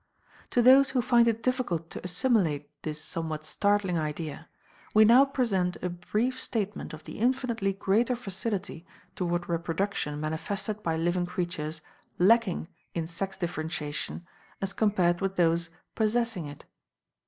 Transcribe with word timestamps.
To 0.49 0.63
those 0.63 0.89
who 0.89 1.01
find 1.03 1.27
it 1.27 1.43
difficult 1.43 1.91
to 1.91 2.01
assimilate 2.03 2.67
this 2.81 2.99
somewhat 2.99 3.45
startling 3.45 3.99
idea, 3.99 4.49
we 4.95 5.05
now 5.05 5.25
present 5.25 5.77
a 5.83 5.89
brief 5.89 6.41
statement 6.41 6.91
of 6.91 7.03
the 7.03 7.19
infinitely 7.19 7.73
greater 7.73 8.15
facility 8.15 8.83
toward 9.15 9.47
reproduction 9.47 10.19
manifested 10.19 10.81
by 10.81 10.95
living 10.97 11.27
creatures 11.27 11.81
lacking 12.17 12.67
in 12.95 13.05
sex 13.05 13.37
differentiation 13.37 14.25
as 14.59 14.73
compared 14.73 15.21
with 15.21 15.35
those 15.35 15.69
possessing 15.93 16.47
it. 16.47 16.65